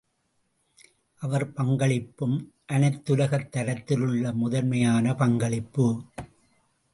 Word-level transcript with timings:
அவர் 1.17 1.51
பங்களிப்பும் 1.51 2.37
அனைத்துலகத் 2.71 3.49
தரத்திலுள்ள 3.49 4.33
முதன்மையான 4.33 5.13
பங்களிப்பு. 5.13 6.05